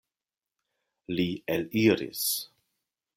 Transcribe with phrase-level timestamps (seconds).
[1.19, 1.27] Li
[1.57, 2.25] eliris.